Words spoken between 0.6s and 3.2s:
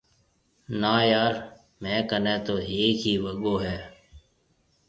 نا يار ميه ڪنَي تو هيَڪ ئي